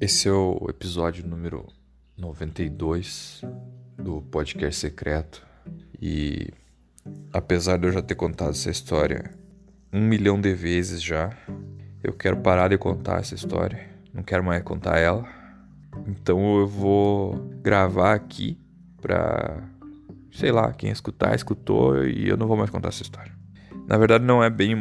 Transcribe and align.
Esse 0.00 0.28
é 0.28 0.32
o 0.32 0.66
episódio 0.68 1.26
número 1.26 1.66
92 2.16 3.42
do 3.96 4.22
podcast 4.22 4.80
secreto. 4.80 5.44
E 6.00 6.52
apesar 7.32 7.78
de 7.78 7.88
eu 7.88 7.92
já 7.92 8.00
ter 8.00 8.14
contado 8.14 8.50
essa 8.50 8.70
história 8.70 9.34
um 9.92 10.00
milhão 10.00 10.40
de 10.40 10.54
vezes 10.54 11.02
já, 11.02 11.36
eu 12.00 12.12
quero 12.12 12.36
parar 12.36 12.68
de 12.68 12.78
contar 12.78 13.18
essa 13.18 13.34
história. 13.34 13.90
Não 14.14 14.22
quero 14.22 14.44
mais 14.44 14.62
contar 14.62 14.98
ela. 14.98 15.28
Então 16.06 16.60
eu 16.60 16.68
vou 16.68 17.34
gravar 17.60 18.14
aqui 18.14 18.56
pra. 19.02 19.68
Sei 20.30 20.52
lá, 20.52 20.72
quem 20.72 20.90
escutar, 20.90 21.34
escutou 21.34 22.04
e 22.04 22.28
eu 22.28 22.36
não 22.36 22.46
vou 22.46 22.56
mais 22.56 22.70
contar 22.70 22.90
essa 22.90 23.02
história. 23.02 23.32
Na 23.88 23.98
verdade, 23.98 24.24
não 24.24 24.44
é 24.44 24.48
bem 24.48 24.76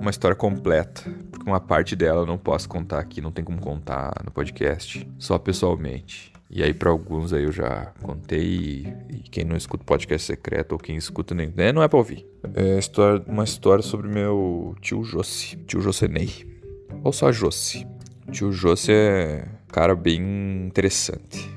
uma 0.00 0.10
história 0.10 0.36
completa, 0.36 1.02
porque 1.30 1.48
uma 1.48 1.60
parte 1.60 1.94
dela 1.94 2.22
eu 2.22 2.26
não 2.26 2.38
posso 2.38 2.68
contar 2.68 2.98
aqui, 2.98 3.20
não 3.20 3.32
tem 3.32 3.44
como 3.44 3.60
contar 3.60 4.12
no 4.24 4.30
podcast, 4.30 5.08
só 5.18 5.38
pessoalmente. 5.38 6.32
E 6.50 6.62
aí, 6.62 6.72
para 6.72 6.88
alguns 6.88 7.32
aí 7.32 7.44
eu 7.44 7.52
já 7.52 7.92
contei, 8.02 8.42
e, 9.10 9.16
e 9.16 9.18
quem 9.30 9.44
não 9.44 9.56
escuta 9.56 9.84
podcast 9.84 10.26
secreto 10.26 10.72
ou 10.72 10.78
quem 10.78 10.96
escuta 10.96 11.34
nem. 11.34 11.52
Né, 11.54 11.72
não 11.72 11.82
é 11.82 11.88
pra 11.88 11.98
ouvir. 11.98 12.26
É 12.54 12.78
história, 12.78 13.22
uma 13.26 13.44
história 13.44 13.82
sobre 13.82 14.08
meu 14.08 14.74
tio 14.80 15.04
Jossi, 15.04 15.56
tio 15.66 15.80
Josenei. 15.80 16.58
Ou 17.04 17.12
só 17.12 17.30
Jossi. 17.30 17.86
Tio 18.32 18.50
Jossi 18.50 18.92
é 18.92 19.44
um 19.64 19.72
cara 19.72 19.94
bem 19.94 20.66
interessante. 20.66 21.50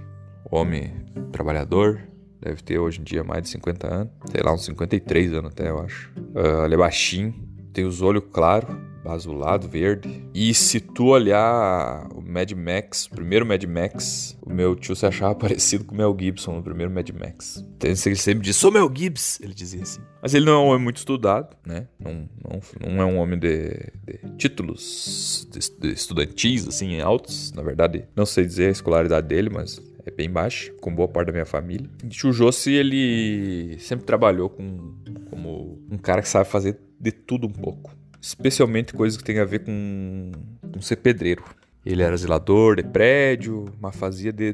Homem 0.52 0.92
trabalhador, 1.32 2.02
deve 2.42 2.62
ter 2.62 2.78
hoje 2.78 3.00
em 3.00 3.04
dia 3.04 3.24
mais 3.24 3.44
de 3.44 3.50
50 3.50 3.88
anos, 3.88 4.14
sei 4.30 4.42
lá, 4.44 4.54
uns 4.54 4.66
53 4.66 5.34
anos 5.34 5.52
até, 5.52 5.70
eu 5.70 5.80
acho. 5.80 6.12
Uh, 6.18 6.66
ele 6.66 6.74
é 6.74 6.78
baixinho, 6.78 7.34
tem 7.74 7.86
os 7.86 8.02
olhos 8.02 8.24
claros, 8.32 8.76
azulado, 9.06 9.68
verde. 9.68 10.24
E 10.34 10.54
se 10.54 10.80
tu 10.80 11.08
olhar 11.08 12.08
o 12.14 12.22
Mad 12.22 12.52
Max, 12.52 13.06
o 13.06 13.12
primeiro 13.12 13.46
Mad 13.46 13.64
Max, 13.64 14.38
o 14.42 14.52
meu 14.52 14.76
tio 14.76 14.96
se 14.96 15.06
achava 15.06 15.34
parecido 15.36 15.86
com 15.86 15.96
o 15.96 15.98
Mel 15.98 16.16
Gibson 16.18 16.56
no 16.56 16.64
primeiro 16.64 16.92
Mad 16.92 17.10
Max. 17.10 17.66
Então 17.78 17.90
ele 17.90 17.96
sempre 17.96 18.44
diz, 18.44 18.56
sou 18.56 18.72
Mel 18.72 18.92
Gibbs, 18.94 19.40
ele 19.42 19.54
dizia 19.54 19.82
assim. 19.82 20.02
Mas 20.22 20.34
ele 20.34 20.46
não 20.46 20.54
é 20.54 20.58
um 20.58 20.68
homem 20.68 20.84
muito 20.84 20.98
estudado, 20.98 21.56
né? 21.66 21.88
Não, 22.00 22.30
não, 22.44 22.60
não 22.88 23.02
é 23.02 23.06
um 23.06 23.18
homem 23.18 23.40
de, 23.40 23.70
de 24.06 24.38
títulos 24.38 25.48
de, 25.52 25.88
de 25.88 25.94
estudantis, 25.94 26.68
assim, 26.68 27.00
altos. 27.00 27.52
Na 27.54 27.64
verdade, 27.64 28.06
não 28.16 28.26
sei 28.26 28.46
dizer 28.46 28.68
a 28.68 28.72
escolaridade 28.72 29.28
dele, 29.28 29.50
mas 29.50 29.82
é 30.06 30.12
bem 30.12 30.30
baixa, 30.30 30.72
com 30.82 30.94
boa 30.94 31.08
parte 31.08 31.28
da 31.28 31.34
minha 31.34 31.46
família. 31.46 31.90
O 32.24 32.32
Jossi, 32.32 32.72
ele 32.72 33.78
sempre 33.80 34.06
trabalhou 34.06 34.50
com, 34.50 34.94
como 35.30 35.80
um 35.90 35.98
cara 35.98 36.22
que 36.22 36.30
sabe 36.30 36.50
fazer 36.50 36.78
de 37.02 37.12
tudo 37.12 37.48
um 37.48 37.52
pouco. 37.52 37.96
Especialmente 38.22 38.94
coisas 38.94 39.18
que 39.18 39.24
tem 39.24 39.40
a 39.40 39.46
ver 39.46 39.60
com, 39.66 40.32
com 40.72 40.82
ser 40.82 40.98
pedreiro. 40.98 41.44
Ele 41.84 42.04
era 42.04 42.16
zelador 42.16 42.76
de 42.76 42.84
prédio, 42.84 43.66
mas 43.80 43.96
fazia 43.96 44.32
de 44.32 44.54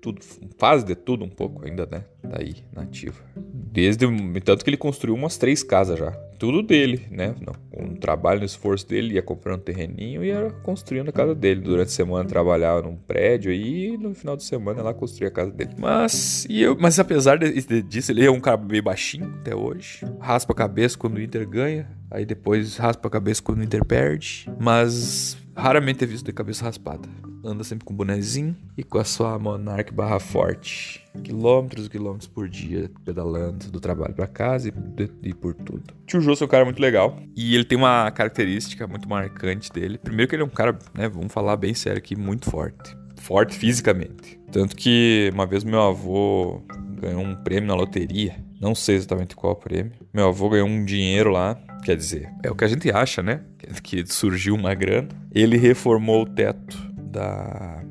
tudo, 0.00 0.20
faz 0.56 0.84
de 0.84 0.94
tudo 0.94 1.24
um 1.24 1.28
pouco 1.28 1.66
ainda, 1.66 1.86
né? 1.90 2.04
Daí, 2.22 2.56
nativa. 2.72 3.20
Desde 3.36 4.06
tanto 4.44 4.64
que 4.64 4.70
ele 4.70 4.76
construiu 4.76 5.14
umas 5.14 5.36
três 5.36 5.62
casas 5.62 5.98
já. 5.98 6.12
Tudo 6.38 6.62
dele, 6.62 7.04
né? 7.10 7.34
Com 7.72 7.84
o 7.86 7.96
trabalho, 7.96 8.38
no 8.38 8.46
esforço 8.46 8.86
dele, 8.86 9.14
ia 9.14 9.22
comprando 9.22 9.58
um 9.58 9.62
terreninho 9.62 10.22
e 10.22 10.28
ia 10.28 10.50
construindo 10.62 11.08
a 11.08 11.12
casa 11.12 11.34
dele. 11.34 11.60
Durante 11.60 11.88
a 11.88 11.90
semana 11.90 12.28
trabalhava 12.28 12.82
num 12.82 12.96
prédio 12.96 13.52
e 13.52 13.98
no 13.98 14.14
final 14.14 14.36
de 14.36 14.44
semana 14.44 14.80
lá 14.80 14.94
construía 14.94 15.28
a 15.28 15.32
casa 15.32 15.50
dele. 15.50 15.72
Mas, 15.76 16.46
e 16.48 16.62
eu, 16.62 16.76
mas 16.78 16.96
apesar 17.00 17.38
de, 17.38 17.82
disso, 17.82 18.12
ele 18.12 18.24
é 18.24 18.30
um 18.30 18.40
cara 18.40 18.56
meio 18.56 18.84
baixinho 18.84 19.34
até 19.40 19.54
hoje. 19.54 20.06
Raspa 20.20 20.52
a 20.52 20.56
cabeça 20.56 20.96
quando 20.96 21.16
o 21.16 21.20
Inter 21.20 21.48
ganha. 21.48 21.88
Aí 22.08 22.24
depois 22.24 22.76
raspa 22.76 23.08
a 23.08 23.10
cabeça 23.10 23.42
quando 23.42 23.58
o 23.58 23.64
Inter 23.64 23.84
perde. 23.84 24.48
Mas 24.60 25.36
Raramente 25.58 26.04
é 26.04 26.06
visto 26.06 26.24
de 26.24 26.32
cabeça 26.32 26.64
raspada. 26.64 27.08
Anda 27.44 27.64
sempre 27.64 27.84
com 27.84 27.92
bonezinho 27.92 28.56
e 28.76 28.84
com 28.84 28.96
a 28.96 29.04
sua 29.04 29.36
Monarch 29.40 29.92
barra 29.92 30.20
forte. 30.20 31.04
Quilômetros 31.24 31.86
e 31.86 31.90
quilômetros 31.90 32.28
por 32.28 32.48
dia, 32.48 32.88
pedalando 33.04 33.68
do 33.68 33.80
trabalho 33.80 34.14
para 34.14 34.28
casa 34.28 34.68
e, 34.68 35.10
e, 35.28 35.34
por 35.34 35.54
tudo. 35.54 35.82
Tio 36.06 36.20
Jô 36.20 36.32
é 36.32 36.44
um 36.44 36.48
cara 36.48 36.64
muito 36.64 36.80
legal. 36.80 37.18
E 37.36 37.56
ele 37.56 37.64
tem 37.64 37.76
uma 37.76 38.08
característica 38.12 38.86
muito 38.86 39.08
marcante 39.08 39.72
dele. 39.72 39.98
Primeiro 39.98 40.28
que 40.28 40.36
ele 40.36 40.42
é 40.42 40.46
um 40.46 40.48
cara, 40.48 40.78
né, 40.94 41.08
vamos 41.08 41.32
falar 41.32 41.56
bem 41.56 41.74
sério 41.74 41.98
aqui, 41.98 42.14
muito 42.14 42.48
forte. 42.48 42.96
Forte 43.16 43.56
fisicamente. 43.56 44.38
Tanto 44.52 44.76
que 44.76 45.28
uma 45.34 45.44
vez 45.44 45.64
meu 45.64 45.82
avô 45.82 46.62
ganhou 47.00 47.20
um 47.20 47.34
prêmio 47.34 47.66
na 47.66 47.74
loteria. 47.74 48.36
Não 48.60 48.74
sei 48.74 48.96
exatamente 48.96 49.36
qual 49.36 49.54
prêmio. 49.56 49.92
Meu 50.12 50.28
avô 50.28 50.48
ganhou 50.48 50.68
um 50.68 50.84
dinheiro 50.84 51.30
lá 51.30 51.58
Quer 51.82 51.96
dizer, 51.96 52.30
é 52.42 52.50
o 52.50 52.54
que 52.54 52.64
a 52.64 52.68
gente 52.68 52.90
acha, 52.90 53.22
né? 53.22 53.40
Que 53.82 54.04
surgiu 54.06 54.54
uma 54.54 54.74
grana. 54.74 55.08
Ele 55.32 55.56
reformou 55.56 56.22
o 56.22 56.26
teto 56.26 56.76
da, 56.92 57.82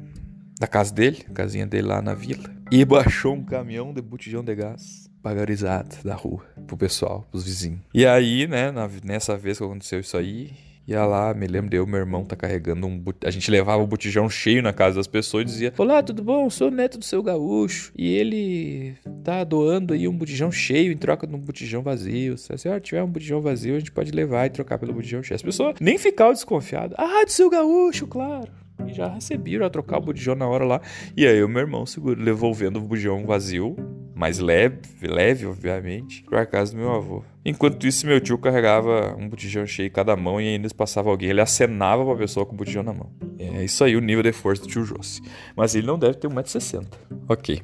da 0.60 0.68
casa 0.68 0.94
dele, 0.94 1.24
casinha 1.34 1.66
dele 1.66 1.88
lá 1.88 2.02
na 2.02 2.14
vila, 2.14 2.50
e 2.72 2.84
baixou 2.84 3.34
um 3.34 3.44
caminhão 3.44 3.94
de 3.94 4.02
botijão 4.02 4.44
de 4.44 4.54
gás 4.56 5.10
pagarizado 5.22 5.96
da 6.04 6.16
rua 6.16 6.44
pro 6.68 6.78
pessoal, 6.78 7.26
pros 7.32 7.44
vizinhos. 7.44 7.82
E 7.94 8.06
aí, 8.06 8.48
né, 8.48 8.72
na, 8.72 8.90
nessa 9.04 9.38
vez 9.38 9.58
que 9.58 9.64
aconteceu 9.64 10.00
isso 10.00 10.16
aí, 10.16 10.52
Ia 10.88 11.06
lá, 11.06 11.34
me 11.34 11.46
lembro 11.48 11.70
de 11.70 11.76
eu, 11.76 11.86
meu 11.86 12.00
irmão 12.00 12.24
tá 12.24 12.34
carregando 12.34 12.88
um. 12.88 13.04
A 13.26 13.30
gente 13.30 13.52
levava 13.52 13.84
o 13.84 13.88
botijão 13.88 14.30
cheio 14.30 14.64
na 14.64 14.72
casa 14.72 14.96
das 14.96 15.06
pessoas 15.06 15.42
e 15.42 15.46
dizia: 15.46 15.74
Olá, 15.78 16.02
tudo 16.02 16.24
bom? 16.24 16.50
Sou 16.50 16.72
neto 16.72 16.98
do 16.98 17.04
seu 17.04 17.22
gaúcho. 17.22 17.92
E 17.98 18.16
ele 18.16 18.96
tá 19.22 19.44
doando 19.44 19.94
aí 19.94 20.08
um 20.08 20.18
botijão 20.18 20.50
cheio 20.50 20.94
em 20.94 20.96
troca 20.96 21.28
de 21.28 21.36
um 21.36 21.40
botijão 21.40 21.82
vazio. 21.82 22.38
Se 22.38 22.54
a 22.54 22.58
senhora 22.58 22.80
tiver 22.80 23.04
um 23.04 23.12
botijão 23.12 23.42
vazio, 23.42 23.76
a 23.76 23.80
gente 23.80 23.92
pode 23.92 24.12
levar 24.12 24.46
e 24.46 24.50
trocar 24.50 24.80
pelo 24.80 24.94
botijão 24.94 25.22
cheio. 25.22 25.36
As 25.36 25.42
pessoas 25.42 25.76
nem 25.82 25.98
ficavam 25.98 26.32
desconfiadas. 26.32 26.96
Ah, 26.98 27.26
do 27.26 27.32
seu 27.32 27.50
gaúcho, 27.50 28.08
claro. 28.08 28.50
E 28.88 28.94
já 28.94 29.10
receberam 29.10 29.66
a 29.66 29.70
trocar 29.70 29.98
o 29.98 30.02
botijão 30.02 30.36
na 30.36 30.48
hora 30.48 30.64
lá. 30.64 30.82
E 31.18 31.28
aí 31.28 31.44
o 31.44 31.50
meu 31.50 31.64
irmão 31.64 31.86
seguro, 31.86 32.24
devolvendo 32.24 32.80
o 32.80 32.82
botijão 32.82 33.26
vazio 33.26 33.76
mais 34.18 34.40
leve, 34.40 34.80
leve, 35.04 35.46
obviamente, 35.46 36.24
para 36.24 36.44
casa 36.46 36.72
do 36.72 36.80
meu 36.80 36.92
avô. 36.92 37.24
Enquanto 37.46 37.86
isso, 37.86 38.08
meu 38.08 38.20
tio 38.20 38.38
carregava 38.38 39.16
um 39.16 39.30
botijão 39.30 39.66
cheio 39.68 39.88
em 39.88 39.92
cada 39.92 40.16
mão 40.16 40.42
e 40.42 40.48
ainda 40.48 40.68
passava 40.76 41.10
alguém, 41.10 41.30
ele 41.30 41.40
acenava 41.40 42.04
pra 42.04 42.16
pessoa 42.16 42.44
com 42.44 42.54
o 42.54 42.58
botijão 42.58 42.82
na 42.82 42.92
mão. 42.92 43.12
É 43.38 43.64
isso 43.64 43.84
aí 43.84 43.96
o 43.96 44.02
nível 44.02 44.24
de 44.24 44.32
força 44.32 44.64
do 44.64 44.68
tio 44.68 44.84
Jossi. 44.84 45.22
Mas 45.56 45.76
ele 45.76 45.86
não 45.86 46.00
deve 46.00 46.16
ter 46.16 46.28
1,60m. 46.28 46.88
Ok. 47.30 47.62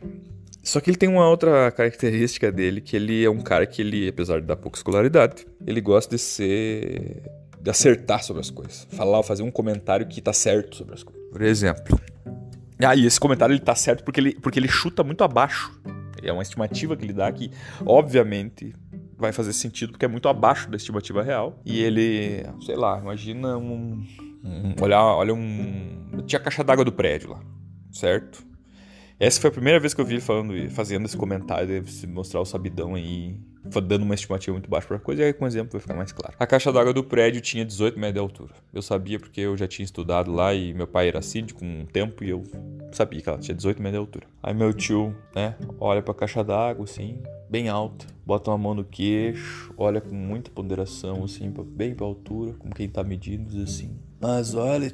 Só 0.62 0.80
que 0.80 0.92
ele 0.92 0.98
tem 0.98 1.10
uma 1.10 1.28
outra 1.28 1.72
característica 1.72 2.52
dele, 2.52 2.82
que 2.82 2.96
ele 2.96 3.26
é 3.26 3.30
um 3.30 3.42
cara 3.42 3.66
que 3.66 3.82
ele, 3.82 4.08
apesar 4.08 4.40
de 4.40 4.46
dar 4.46 4.56
pouca 4.56 4.78
escolaridade, 4.78 5.48
ele 5.66 5.82
gosta 5.82 6.16
de 6.16 6.22
ser... 6.22 7.24
de 7.60 7.70
acertar 7.70 8.24
sobre 8.24 8.42
as 8.42 8.52
coisas. 8.52 8.88
Falar 8.92 9.18
ou 9.18 9.24
fazer 9.24 9.42
um 9.42 9.52
comentário 9.52 10.08
que 10.08 10.22
tá 10.22 10.32
certo 10.32 10.76
sobre 10.76 10.94
as 10.94 11.02
coisas. 11.02 11.30
Por 11.32 11.42
exemplo... 11.42 12.00
Ah, 12.80 12.96
e 12.96 13.06
esse 13.06 13.20
comentário 13.20 13.54
ele 13.54 13.62
tá 13.62 13.76
certo 13.76 14.04
porque 14.04 14.20
ele, 14.20 14.36
porque 14.36 14.60
ele 14.60 14.68
chuta 14.68 15.04
muito 15.04 15.24
abaixo 15.24 15.72
é 16.22 16.32
uma 16.32 16.44
estimativa 16.44 16.96
que 16.96 17.06
ele 17.06 17.14
dá 17.14 17.32
que, 17.32 17.52
obviamente, 17.86 18.74
vai 19.18 19.32
fazer 19.32 19.54
sentido 19.54 19.92
porque 19.92 20.06
é 20.06 20.08
muito 20.08 20.28
abaixo 20.28 20.70
da 20.70 20.78
estimativa 20.78 21.24
real. 21.24 21.60
E 21.66 21.82
ele, 21.82 22.46
sei 22.62 22.76
lá, 22.76 23.00
imagina 23.00 23.58
um. 23.58 24.06
um 24.44 24.76
olha, 24.82 25.02
olha 25.02 25.34
um. 25.34 26.24
Tinha 26.26 26.40
a 26.40 26.44
caixa 26.44 26.64
d'água 26.64 26.86
do 26.86 26.92
prédio 26.92 27.32
lá, 27.32 27.40
certo? 27.92 28.46
Essa 29.20 29.40
foi 29.40 29.50
a 29.50 29.54
primeira 29.54 29.80
vez 29.80 29.94
que 29.94 30.02
eu 30.02 30.06
vi 30.06 30.16
ele 30.16 30.22
falando, 30.22 30.54
fazendo 30.72 31.06
esse 31.06 31.16
comentário, 31.16 31.82
de 31.82 32.08
mostrar 32.08 32.42
o 32.42 32.46
sabidão 32.46 32.96
aí 32.96 33.36
dando 33.82 34.04
uma 34.04 34.14
estimativa 34.14 34.54
muito 34.54 34.70
baixa 34.70 34.88
para 34.88 35.00
coisa, 35.00 35.22
e 35.22 35.26
aí 35.26 35.34
com 35.34 35.48
exemplo 35.48 35.72
vai 35.72 35.82
ficar 35.82 35.94
mais 35.94 36.12
claro. 36.12 36.36
A 36.38 36.46
caixa 36.46 36.72
d'água 36.72 36.94
do 36.94 37.04
prédio 37.04 37.40
tinha 37.42 37.64
18 37.64 37.98
metros 37.98 38.14
de 38.14 38.20
altura. 38.20 38.54
Eu 38.74 38.82
sabia 38.82 39.20
porque 39.20 39.42
eu 39.42 39.56
já 39.56 39.68
tinha 39.68 39.86
estudado 39.86 40.32
lá 40.32 40.54
e 40.54 40.74
meu 40.74 40.88
pai 40.88 41.08
era 41.08 41.22
síndico 41.22 41.64
um 41.64 41.86
tempo 41.86 42.24
e 42.24 42.30
eu 42.30 42.44
sabia 42.92 43.22
que 43.22 43.30
ela 43.30 43.38
tinha 43.38 43.56
18 43.56 43.82
metros 43.82 43.94
de 43.94 44.00
altura. 44.00 44.28
Aí 44.42 44.54
meu 44.54 44.74
tio, 44.74 45.16
né, 45.36 45.56
olha 45.80 46.02
para 46.02 46.12
a 46.12 46.16
caixa 46.16 46.44
d'água 46.44 46.84
assim, 46.84 47.22
bem 47.50 47.70
alta, 47.70 48.06
bota 48.26 48.52
uma 48.52 48.58
mão 48.58 48.74
no 48.74 48.84
queixo, 48.84 49.74
olha 49.78 50.02
com 50.02 50.14
muita 50.14 50.52
ponderação 50.52 51.24
assim, 51.24 51.50
bem 51.50 51.96
para 51.96 52.06
altura, 52.06 52.54
como 52.54 52.74
quem 52.74 52.90
tá 52.90 53.04
medindo, 53.04 53.50
diz 53.50 53.76
assim: 53.76 53.98
"Mas 54.20 54.54
olha, 54.56 54.92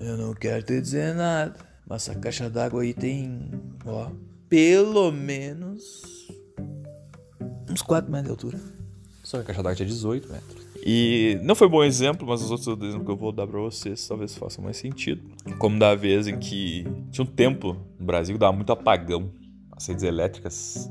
eu 0.00 0.16
não 0.16 0.32
quero 0.32 0.62
te 0.62 0.80
dizer 0.80 1.14
nada, 1.14 1.67
mas 1.88 2.08
a 2.08 2.14
caixa 2.14 2.50
d'água 2.50 2.82
aí 2.82 2.92
tem, 2.92 3.50
ó, 3.86 4.10
pelo 4.48 5.10
menos 5.10 6.28
uns 7.70 7.80
4 7.80 8.10
metros 8.10 8.26
de 8.26 8.30
altura. 8.30 8.60
Só 9.24 9.38
que 9.38 9.42
a 9.42 9.46
caixa 9.46 9.62
d'água 9.62 9.76
tinha 9.76 9.88
18 9.88 10.28
metros. 10.30 10.68
E 10.84 11.40
não 11.42 11.54
foi 11.54 11.68
bom 11.68 11.82
exemplo, 11.82 12.26
mas 12.26 12.42
os 12.42 12.50
outros 12.50 12.68
exemplos 12.68 13.04
que 13.04 13.10
eu 13.10 13.16
vou 13.16 13.32
dar 13.32 13.46
pra 13.46 13.58
vocês 13.58 14.06
talvez 14.06 14.34
façam 14.34 14.62
mais 14.62 14.76
sentido. 14.76 15.22
Como 15.58 15.78
da 15.78 15.94
vez 15.94 16.26
em 16.26 16.38
que 16.38 16.86
tinha 17.10 17.24
um 17.24 17.26
tempo 17.26 17.76
no 17.98 18.06
Brasil 18.06 18.34
que 18.34 18.38
dava 18.38 18.52
muito 18.52 18.70
apagão. 18.70 19.30
As 19.72 19.86
redes 19.86 20.04
elétricas 20.04 20.90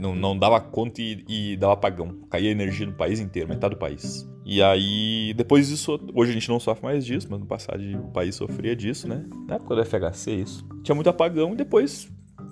não, 0.00 0.14
não 0.14 0.36
dava 0.36 0.60
conta 0.60 1.00
e, 1.00 1.24
e 1.28 1.56
dava 1.56 1.74
apagão. 1.74 2.20
Caía 2.30 2.50
energia 2.50 2.86
no 2.86 2.94
país 2.94 3.20
inteiro, 3.20 3.48
metade 3.48 3.74
do 3.74 3.78
país. 3.78 4.28
E 4.50 4.62
aí, 4.62 5.34
depois 5.36 5.68
disso, 5.68 6.00
hoje 6.14 6.30
a 6.30 6.34
gente 6.34 6.48
não 6.48 6.58
sofre 6.58 6.82
mais 6.82 7.04
disso, 7.04 7.28
mas 7.30 7.38
no 7.38 7.44
passado 7.44 7.82
o 7.98 8.10
país 8.10 8.34
sofria 8.34 8.74
disso, 8.74 9.06
né? 9.06 9.22
Na 9.46 9.56
época 9.56 9.76
do 9.76 9.84
FHC, 9.84 10.30
isso. 10.36 10.66
Tinha 10.82 10.94
muito 10.94 11.10
apagão 11.10 11.52
e 11.52 11.56
depois 11.56 12.08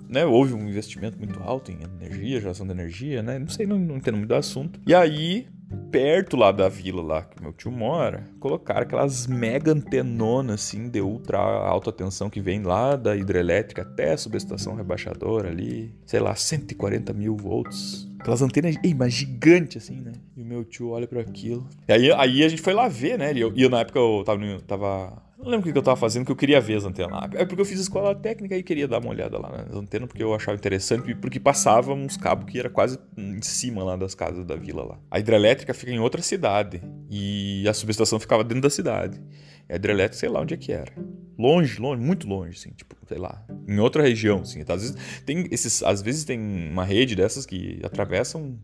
né, 0.07 0.23
houve 0.23 0.53
um 0.53 0.69
investimento 0.69 1.17
muito 1.17 1.41
alto 1.41 1.71
em 1.71 1.79
energia, 1.81 2.39
geração 2.39 2.67
de 2.67 2.71
energia, 2.71 3.23
né? 3.23 3.39
Não 3.39 3.49
sei, 3.49 3.65
não, 3.65 3.79
não 3.79 3.97
entendo 3.97 4.15
muito 4.15 4.29
do 4.29 4.35
assunto. 4.35 4.79
E 4.85 4.93
aí, 4.93 5.47
perto 5.91 6.37
lá 6.37 6.51
da 6.51 6.69
vila 6.69 7.01
lá 7.01 7.23
que 7.23 7.41
meu 7.41 7.51
tio 7.51 7.71
mora, 7.71 8.27
colocaram 8.39 8.81
aquelas 8.81 9.25
mega 9.25 9.71
antenonas 9.71 10.61
assim 10.61 10.89
de 10.89 11.01
ultra 11.01 11.39
alta 11.39 11.91
tensão 11.91 12.29
que 12.29 12.39
vem 12.39 12.61
lá 12.61 12.95
da 12.95 13.15
hidrelétrica 13.15 13.81
até 13.81 14.13
a 14.13 14.17
subestação 14.17 14.75
rebaixadora 14.75 15.49
ali, 15.49 15.93
sei 16.05 16.19
lá, 16.19 16.35
140 16.35 17.11
mil 17.11 17.35
volts. 17.35 18.06
Aquelas 18.19 18.41
antenas, 18.41 18.75
ei, 18.83 18.93
mas 18.93 19.13
gigante 19.13 19.77
assim, 19.77 20.01
né? 20.01 20.13
E 20.35 20.41
o 20.41 20.45
meu 20.45 20.63
tio 20.63 20.89
olha 20.89 21.07
para 21.07 21.21
aquilo. 21.21 21.67
E 21.87 21.93
aí, 21.93 22.11
aí 22.11 22.43
a 22.43 22.49
gente 22.49 22.61
foi 22.61 22.73
lá 22.73 22.87
ver, 22.87 23.17
né? 23.17 23.33
E 23.33 23.39
eu, 23.39 23.53
e 23.55 23.69
na 23.69 23.81
época 23.81 23.99
eu 23.99 24.23
tava, 24.25 24.39
tava 24.67 25.27
não 25.37 25.51
lembro 25.51 25.69
o 25.69 25.71
que 25.71 25.77
eu 25.77 25.83
tava 25.83 25.95
fazendo, 25.95 26.25
que 26.25 26.31
eu 26.31 26.35
queria 26.35 26.59
ver 26.59 26.77
as 26.77 26.83
antenas. 26.83 27.29
É 27.33 27.45
porque 27.45 27.61
eu 27.61 27.65
fiz 27.65 27.79
escola 27.79 28.15
técnica 28.15 28.57
e 28.57 28.63
queria 28.63 28.87
dar 28.87 28.99
uma 28.99 29.09
olhada 29.09 29.37
lá 29.37 29.49
nas 29.49 29.75
antenas, 29.75 30.07
porque 30.07 30.23
eu 30.23 30.33
achava 30.33 30.57
interessante, 30.57 31.13
porque 31.13 31.39
passava 31.39 31.93
uns 31.93 32.17
cabos 32.17 32.51
que 32.51 32.57
era 32.57 32.69
quase 32.69 32.97
em 33.15 33.41
cima 33.41 33.83
lá 33.83 33.95
das 33.95 34.15
casas 34.15 34.43
da 34.45 34.55
vila 34.55 34.83
lá. 34.83 34.99
A 35.11 35.19
hidrelétrica 35.19 35.75
fica 35.75 35.91
em 35.91 35.99
outra 35.99 36.23
cidade 36.23 36.81
e 37.09 37.65
a 37.67 37.73
subestação 37.73 38.19
ficava 38.19 38.43
dentro 38.43 38.63
da 38.63 38.69
cidade. 38.69 39.21
A 39.69 39.75
hidrelétrica, 39.75 40.17
sei 40.17 40.29
lá 40.29 40.41
onde 40.41 40.55
é 40.55 40.57
que 40.57 40.71
era. 40.71 40.91
Longe, 41.37 41.79
longe, 41.79 42.01
muito 42.01 42.27
longe, 42.27 42.57
assim, 42.57 42.71
tipo, 42.71 42.95
sei 43.07 43.17
lá, 43.17 43.45
em 43.67 43.79
outra 43.79 44.01
região, 44.01 44.41
assim. 44.41 44.61
Às 44.67 44.81
vezes 44.81 44.97
tem 45.25 45.47
esses, 45.51 45.83
às 45.83 46.01
vezes 46.01 46.25
tem 46.25 46.39
uma 46.39 46.83
rede 46.83 47.15
dessas 47.15 47.45
que 47.45 47.79
atravessam, 47.83 48.57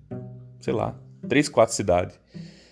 sei 0.59 0.73
lá, 0.73 0.99
três, 1.27 1.47
quatro 1.47 1.75
cidades. 1.75 2.19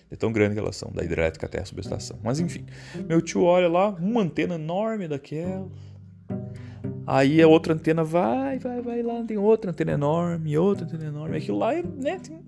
É 0.10 0.16
tão 0.16 0.32
grande 0.32 0.56
que 0.56 0.60
elas 0.60 0.76
são, 0.76 0.92
da 0.92 1.04
hidrelétrica 1.04 1.46
até 1.46 1.62
a 1.62 1.66
subestação. 1.66 2.20
Mas 2.22 2.40
enfim, 2.40 2.66
meu 3.08 3.22
tio 3.22 3.44
olha 3.44 3.70
lá, 3.70 3.90
uma 3.90 4.22
antena 4.22 4.56
enorme 4.56 5.08
daquela. 5.08 5.70
Aí 7.06 7.42
a 7.42 7.48
outra 7.48 7.74
antena 7.74 8.04
vai, 8.04 8.60
vai, 8.60 8.82
vai 8.82 9.02
lá, 9.02 9.24
tem 9.24 9.38
outra 9.38 9.72
antena 9.72 9.92
enorme, 9.92 10.58
outra 10.58 10.86
antena 10.86 11.06
enorme. 11.06 11.38
Aquilo 11.38 11.60
lá 11.60 11.74
é, 11.74 11.84
né? 11.84 12.20
Tem... 12.20 12.42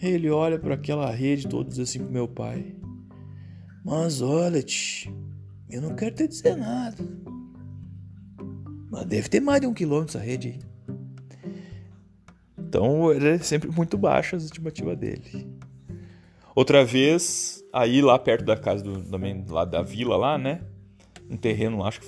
Ele 0.00 0.30
olha 0.30 0.58
para 0.58 0.74
aquela 0.74 1.10
rede 1.10 1.48
toda 1.48 1.68
diz 1.68 1.78
assim 1.80 1.98
pro 2.00 2.12
meu 2.12 2.28
pai: 2.28 2.74
Mas 3.84 4.20
olha, 4.20 4.62
tch, 4.62 5.08
eu 5.70 5.82
não 5.82 5.94
quero 5.94 6.14
te 6.14 6.28
dizer 6.28 6.56
nada. 6.56 6.96
Mas 8.90 9.04
deve 9.06 9.28
ter 9.28 9.40
mais 9.40 9.60
de 9.60 9.66
um 9.66 9.74
quilômetro 9.74 10.16
essa 10.16 10.24
rede 10.24 10.48
aí. 10.48 10.68
Então 12.58 13.12
era 13.12 13.38
sempre 13.38 13.70
muito 13.70 13.96
baixa 13.96 14.36
a 14.36 14.38
estimativa 14.38 14.94
dele. 14.94 15.46
Outra 16.54 16.84
vez, 16.84 17.64
aí 17.72 18.02
lá 18.02 18.18
perto 18.18 18.44
da 18.44 18.56
casa 18.56 18.82
do, 18.82 19.02
também, 19.02 19.44
lá 19.48 19.64
da 19.64 19.80
vila 19.80 20.16
lá, 20.16 20.36
né? 20.36 20.60
Um 21.30 21.36
terreno, 21.36 21.84
acho 21.84 22.00
que 22.00 22.06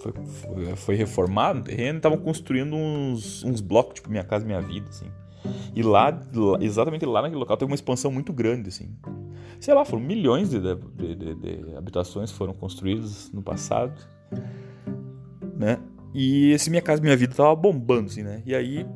foi, 0.00 0.12
foi, 0.12 0.76
foi 0.76 0.94
reformado 0.94 1.60
um 1.60 1.62
terreno, 1.62 1.98
estavam 1.98 2.18
construindo 2.18 2.74
uns, 2.74 3.42
uns 3.44 3.60
blocos, 3.60 3.94
tipo 3.94 4.10
Minha 4.10 4.24
Casa 4.24 4.46
Minha 4.46 4.60
Vida, 4.60 4.88
assim. 4.88 5.10
E 5.74 5.82
lá, 5.82 6.18
exatamente 6.60 7.04
lá 7.04 7.22
naquele 7.22 7.40
local, 7.40 7.56
teve 7.56 7.70
uma 7.70 7.74
expansão 7.74 8.10
muito 8.10 8.32
grande, 8.32 8.68
assim. 8.68 8.94
Sei 9.60 9.74
lá, 9.74 9.84
foram 9.84 10.02
milhões 10.02 10.48
de, 10.48 10.58
de, 10.58 11.14
de, 11.14 11.34
de 11.34 11.76
habitações 11.76 12.32
foram 12.32 12.54
construídas 12.54 13.30
no 13.30 13.42
passado, 13.42 14.00
né? 15.54 15.78
E 16.14 16.50
esse 16.52 16.70
Minha 16.70 16.82
Casa 16.82 17.02
Minha 17.02 17.16
Vida 17.16 17.34
tava 17.34 17.54
bombando, 17.54 18.06
assim, 18.06 18.22
né? 18.22 18.42
E 18.46 18.54
aí 18.54 18.86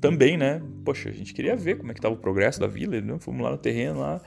também, 0.00 0.36
né? 0.36 0.60
Poxa, 0.84 1.08
a 1.08 1.12
gente 1.12 1.32
queria 1.32 1.56
ver 1.56 1.76
como 1.78 1.90
é 1.90 1.94
que 1.94 2.00
tava 2.00 2.14
o 2.14 2.18
progresso 2.18 2.58
da 2.58 2.66
vila, 2.66 3.00
né? 3.00 3.16
Fomos 3.20 3.42
lá 3.42 3.50
no 3.50 3.58
terreno 3.58 4.00
lá 4.00 4.20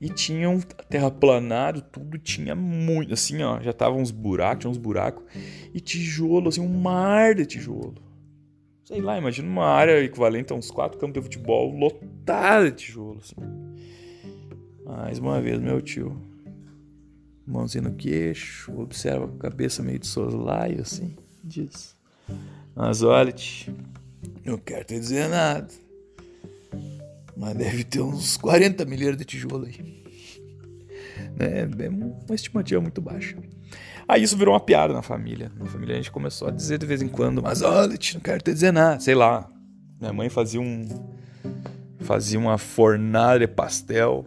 e 0.00 0.08
tinha 0.08 0.50
um 0.50 0.60
terraplanado, 0.60 1.82
tudo 1.82 2.18
tinha 2.18 2.54
muito, 2.54 3.14
assim, 3.14 3.42
ó, 3.42 3.60
já 3.60 3.72
tava 3.72 3.96
uns 3.96 4.10
buracos, 4.10 4.60
tinha 4.60 4.70
uns 4.70 4.78
buracos 4.78 5.24
e 5.72 5.80
tijolo, 5.80 6.48
assim, 6.48 6.60
um 6.60 6.80
mar 6.80 7.34
de 7.34 7.46
tijolo. 7.46 7.94
Sei 8.84 9.00
lá, 9.00 9.18
imagina 9.18 9.48
uma 9.48 9.66
área 9.66 10.02
equivalente 10.02 10.52
a 10.52 10.56
uns 10.56 10.70
quatro 10.70 10.98
campos 10.98 11.14
de 11.14 11.22
futebol 11.22 11.70
lotada 11.76 12.70
de 12.70 12.76
tijolo, 12.76 13.20
assim. 13.20 13.34
Mais 14.86 15.18
uma 15.18 15.40
vez, 15.40 15.58
meu 15.60 15.82
tio, 15.82 16.16
mãozinha 17.44 17.82
no 17.82 17.94
queixo, 17.96 18.72
observa 18.80 19.24
a 19.24 19.38
cabeça 19.38 19.82
meio 19.82 19.98
de 19.98 20.06
soslaio, 20.06 20.80
assim, 20.80 21.16
diz. 21.42 21.96
Mas 22.72 23.02
olha, 23.02 23.32
tio, 23.32 23.74
não 24.44 24.56
quero 24.58 24.84
te 24.84 24.96
dizer 24.96 25.28
nada. 25.28 25.66
Mas 27.36 27.56
deve 27.56 27.82
ter 27.82 28.00
uns 28.00 28.36
40 28.36 28.84
milheiros 28.84 29.18
de 29.18 29.24
tijolo 29.24 29.66
aí. 29.66 29.96
Né? 31.34 31.62
É 31.62 31.88
uma 31.88 32.34
estimativa 32.34 32.80
muito 32.80 33.00
baixa. 33.00 33.36
Aí 34.08 34.22
isso 34.22 34.36
virou 34.36 34.54
uma 34.54 34.60
piada 34.60 34.94
na 34.94 35.02
família. 35.02 35.50
Na 35.58 35.66
família 35.66 35.94
a 35.94 35.96
gente 35.96 36.10
começou 36.10 36.48
a 36.48 36.50
dizer 36.50 36.78
de 36.78 36.86
vez 36.86 37.02
em 37.02 37.08
quando, 37.08 37.42
mas 37.42 37.60
olha, 37.60 37.88
não 37.88 38.20
quero 38.20 38.42
te 38.42 38.52
dizer 38.52 38.72
nada. 38.72 39.00
Sei 39.00 39.14
lá. 39.14 39.50
Minha 40.00 40.12
mãe 40.12 40.30
fazia 40.30 40.60
um. 40.60 40.88
Fazia 42.00 42.38
uma 42.38 42.56
fornada 42.56 43.40
de 43.40 43.46
pastel 43.48 44.24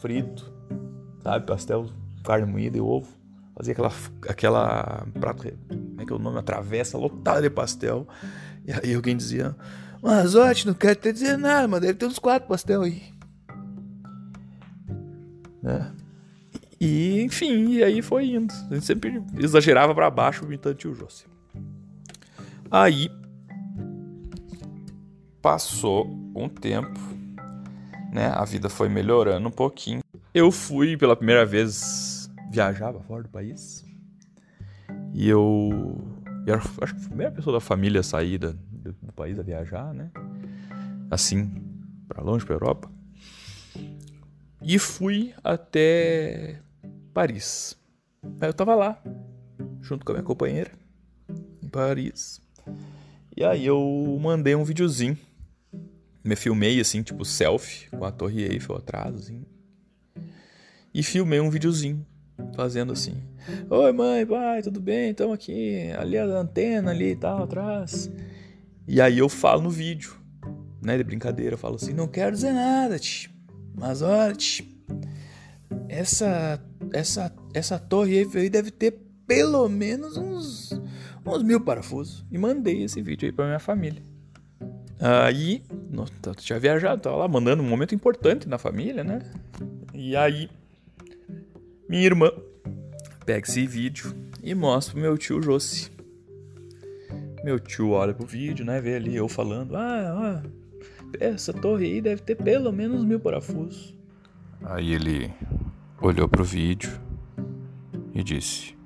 frito. 0.00 0.52
Sabe? 1.22 1.46
Pastel, 1.46 1.86
carne 2.24 2.50
moída 2.50 2.78
e 2.78 2.80
ovo. 2.80 3.08
Fazia 3.56 3.72
aquela. 3.72 3.92
aquela 4.28 5.06
prato. 5.20 5.44
Como 5.68 6.00
é 6.00 6.04
que 6.06 6.12
é 6.12 6.16
o 6.16 6.18
nome? 6.18 6.38
A 6.38 6.42
travessa 6.42 6.96
lotada 6.96 7.42
de 7.42 7.50
pastel. 7.50 8.06
E 8.66 8.72
aí 8.72 8.94
alguém 8.94 9.16
dizia: 9.16 9.54
Mas, 10.02 10.34
Ote, 10.34 10.66
não 10.66 10.74
quero 10.74 10.96
te 10.96 11.12
dizer 11.12 11.36
nada, 11.36 11.66
mas 11.66 11.80
deve 11.80 11.94
ter 11.94 12.06
uns 12.06 12.18
quatro 12.18 12.48
pastel 12.48 12.82
aí. 12.82 13.02
Né? 15.62 15.92
E, 16.80 17.22
enfim, 17.22 17.72
e 17.72 17.82
aí 17.82 18.00
foi 18.00 18.26
indo. 18.26 18.54
A 18.70 18.74
gente 18.74 18.86
sempre 18.86 19.22
exagerava 19.36 19.94
para 19.94 20.08
baixo 20.10 20.44
imitando 20.44 20.76
tio 20.76 20.94
José. 20.94 21.24
Aí 22.70 23.10
passou 25.42 26.06
um 26.34 26.48
tempo, 26.48 27.00
né? 28.12 28.28
A 28.34 28.44
vida 28.44 28.68
foi 28.68 28.88
melhorando 28.88 29.48
um 29.48 29.52
pouquinho. 29.52 30.00
Eu 30.34 30.50
fui 30.50 30.96
pela 30.96 31.16
primeira 31.16 31.44
vez 31.44 32.30
viajar 32.50 32.92
pra 32.92 33.02
fora 33.02 33.22
do 33.22 33.28
país. 33.28 33.84
E 35.12 35.28
eu 35.28 36.18
e 36.46 36.50
era, 36.50 36.60
acho 36.60 36.94
que 36.94 37.04
a 37.04 37.08
primeira 37.08 37.32
pessoa 37.32 37.54
da 37.54 37.60
família 37.60 38.00
a 38.00 38.02
sair 38.02 38.38
do, 38.38 38.54
do 38.54 39.12
país 39.14 39.38
a 39.38 39.42
viajar, 39.42 39.92
né? 39.92 40.10
Assim, 41.10 41.62
para 42.06 42.22
longe, 42.22 42.46
para 42.46 42.54
Europa. 42.54 42.90
E 44.62 44.78
fui 44.78 45.34
até 45.44 46.58
Paris. 47.12 47.76
Aí 48.40 48.48
eu 48.48 48.54
tava 48.54 48.74
lá, 48.74 49.02
junto 49.82 50.06
com 50.06 50.12
a 50.12 50.14
minha 50.14 50.24
companheira, 50.24 50.70
em 51.62 51.68
Paris. 51.68 52.40
E 53.36 53.44
aí 53.44 53.66
eu 53.66 54.18
mandei 54.20 54.54
um 54.54 54.64
videozinho. 54.64 55.18
Me 56.28 56.36
filmei 56.36 56.78
assim, 56.78 57.02
tipo 57.02 57.24
selfie, 57.24 57.88
com 57.88 58.04
a 58.04 58.12
Torre 58.12 58.42
Eiffel 58.42 58.76
atrás, 58.76 59.14
assim. 59.14 59.46
E 60.92 61.02
filmei 61.02 61.40
um 61.40 61.48
videozinho 61.48 62.06
fazendo 62.54 62.92
assim. 62.92 63.14
Oi, 63.70 63.92
mãe, 63.92 64.26
pai, 64.26 64.60
tudo 64.60 64.78
bem? 64.78 65.12
Estamos 65.12 65.32
aqui. 65.32 65.90
Ali 65.98 66.18
a 66.18 66.26
antena 66.26 66.90
ali 66.90 67.12
e 67.12 67.16
tal, 67.16 67.44
atrás. 67.44 68.10
E 68.86 69.00
aí 69.00 69.16
eu 69.16 69.28
falo 69.30 69.62
no 69.62 69.70
vídeo, 69.70 70.16
né, 70.84 70.98
de 70.98 71.02
brincadeira, 71.02 71.54
eu 71.54 71.58
falo 71.58 71.76
assim: 71.76 71.94
não 71.94 72.06
quero 72.06 72.32
dizer 72.32 72.52
nada, 72.52 72.98
tch, 72.98 73.30
mas 73.74 74.02
olha, 74.02 74.34
tch, 74.34 74.64
essa, 75.88 76.62
essa, 76.92 77.34
essa 77.54 77.78
torre 77.78 78.28
aí 78.34 78.50
deve 78.50 78.70
ter 78.70 79.00
pelo 79.26 79.66
menos 79.66 80.18
uns, 80.18 80.78
uns 81.24 81.42
mil 81.42 81.62
parafusos. 81.62 82.26
E 82.30 82.36
mandei 82.36 82.82
esse 82.82 83.00
vídeo 83.00 83.24
aí 83.24 83.32
pra 83.32 83.46
minha 83.46 83.58
família. 83.58 84.17
Aí, 85.00 85.62
nossa, 85.90 86.12
tinha 86.36 86.58
viajado, 86.58 87.02
tava 87.02 87.16
lá 87.16 87.28
mandando 87.28 87.62
um 87.62 87.68
momento 87.68 87.94
importante 87.94 88.48
na 88.48 88.58
família, 88.58 89.04
né? 89.04 89.20
E 89.94 90.16
aí 90.16 90.50
minha 91.88 92.04
irmã 92.04 92.30
pega 93.24 93.48
esse 93.48 93.66
vídeo 93.66 94.14
e 94.42 94.54
mostra 94.54 94.92
pro 94.92 95.00
meu 95.00 95.16
tio 95.16 95.40
Jossi. 95.40 95.90
Meu 97.42 97.58
tio 97.58 97.90
olha 97.90 98.12
pro 98.12 98.26
vídeo, 98.26 98.64
né? 98.64 98.80
Vê 98.80 98.96
ali 98.96 99.16
eu 99.16 99.26
falando: 99.26 99.74
Ah, 99.74 100.42
ah, 100.44 100.48
essa 101.18 101.52
torre 101.52 101.86
aí 101.86 102.00
deve 102.02 102.20
ter 102.20 102.34
pelo 102.34 102.70
menos 102.72 103.04
mil 103.04 103.18
parafusos. 103.18 103.94
Aí 104.62 104.92
ele 104.92 105.32
olhou 106.00 106.28
pro 106.28 106.44
vídeo 106.44 106.90
e 108.12 108.22
disse: 108.22 108.76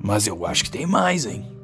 Mas 0.00 0.26
eu 0.26 0.46
acho 0.46 0.64
que 0.64 0.70
tem 0.70 0.86
mais, 0.86 1.26
hein? 1.26 1.59